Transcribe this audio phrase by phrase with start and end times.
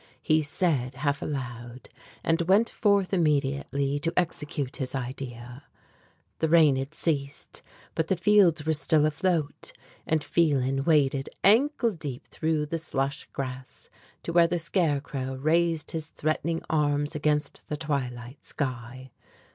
[0.23, 1.87] he said half aloud,
[2.23, 5.61] and went forth immediately to execute his idea.
[6.39, 7.61] The rain had ceased,
[7.93, 9.73] but the fields were still afloat,
[10.07, 13.91] and Phelan waded ankle deep through the slush grass,
[14.23, 19.11] to where the scarecrow raised his threatening arms against the twilight sky.